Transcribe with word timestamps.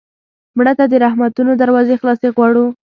مړه 0.57 0.73
ته 0.79 0.85
د 0.87 0.93
رحمتونو 1.05 1.51
دروازې 1.61 1.99
خلاصې 2.01 2.27
غواړو 2.35 2.65